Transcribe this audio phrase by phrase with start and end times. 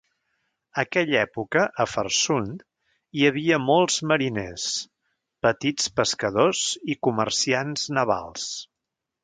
[0.83, 2.63] Aquella època a Farsund
[3.19, 4.67] hi havia molts mariners,
[5.49, 8.53] petits pescadors i comerciants navals.